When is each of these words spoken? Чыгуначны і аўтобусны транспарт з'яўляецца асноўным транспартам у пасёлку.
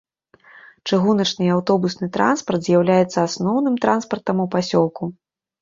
Чыгуначны 0.87 1.43
і 1.49 1.51
аўтобусны 1.57 2.09
транспарт 2.17 2.61
з'яўляецца 2.71 3.19
асноўным 3.29 3.79
транспартам 3.85 4.37
у 4.49 4.49
пасёлку. 4.57 5.03